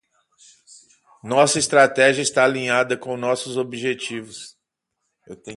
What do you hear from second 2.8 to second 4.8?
com nossos objetivos.